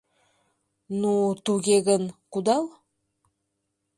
[0.99, 1.13] —Ну,
[1.45, 2.63] туге гын, кудал.